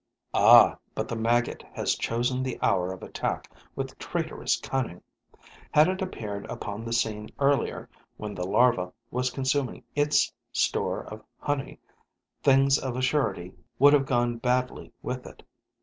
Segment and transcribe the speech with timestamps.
[0.33, 5.03] Ah, but the maggot has chosen the hour of attack with traitorous cunning!
[5.71, 11.21] Had it appeared upon the scene earlier, when the larva was consuming its store of
[11.37, 11.77] honey,
[12.41, 15.43] things of a surety would have gone badly with it.